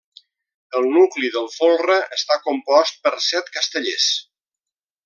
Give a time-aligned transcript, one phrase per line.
[0.79, 4.11] El nucli del folre està compost per set castellers.